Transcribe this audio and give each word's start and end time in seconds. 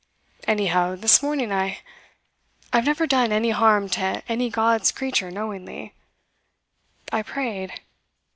Anyhow, 0.47 0.95
this 0.95 1.21
morning 1.21 1.51
I 1.51 1.77
I 2.73 2.77
have 2.77 2.87
never 2.87 3.05
done 3.05 3.31
any 3.31 3.51
harm 3.51 3.87
to 3.89 4.23
any 4.27 4.49
God's 4.49 4.91
creature 4.91 5.29
knowingly 5.29 5.93
I 7.11 7.21
prayed. 7.21 7.79